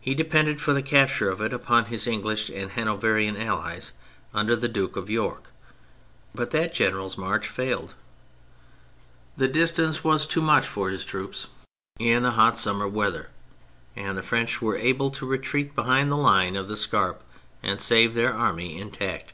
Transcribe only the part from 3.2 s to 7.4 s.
Allies under the Duke of York, but that general's